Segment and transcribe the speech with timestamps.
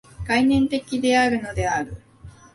[0.27, 1.95] 概念的であるのである。